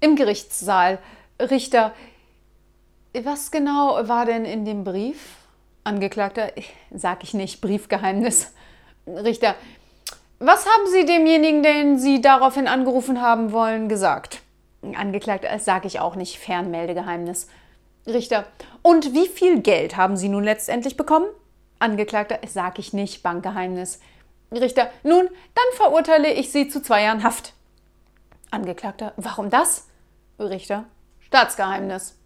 [0.00, 0.98] Im Gerichtssaal.
[1.40, 1.92] Richter.
[3.14, 5.36] Was genau war denn in dem Brief?
[5.84, 6.52] Angeklagter.
[6.94, 7.60] Sag ich nicht.
[7.60, 8.52] Briefgeheimnis.
[9.06, 9.54] Richter.
[10.38, 14.40] Was haben Sie demjenigen, den Sie daraufhin angerufen haben wollen, gesagt?
[14.94, 15.48] Angeklagter.
[15.48, 16.38] Das sage ich auch nicht.
[16.38, 17.48] Fernmeldegeheimnis.
[18.06, 18.46] Richter.
[18.82, 21.26] Und wie viel Geld haben Sie nun letztendlich bekommen?
[21.80, 22.38] Angeklagter.
[22.46, 23.24] Sage ich nicht.
[23.24, 23.98] Bankgeheimnis.
[24.52, 24.90] Richter.
[25.02, 27.54] Nun, dann verurteile ich Sie zu zwei Jahren Haft.
[28.50, 29.12] Angeklagter.
[29.16, 29.88] Warum das?
[30.38, 30.84] Richter.
[31.20, 32.18] Staatsgeheimnis.